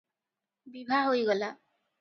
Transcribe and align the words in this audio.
ବିଭା 0.77 1.03
ହୋଇଗଲା। 1.11 1.55